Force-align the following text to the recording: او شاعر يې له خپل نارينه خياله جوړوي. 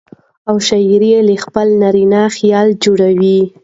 او 0.49 0.55
شاعر 0.67 1.01
يې 1.11 1.19
له 1.27 1.35
خپل 1.45 1.67
نارينه 1.81 2.21
خياله 2.35 2.79
جوړوي. 2.83 3.39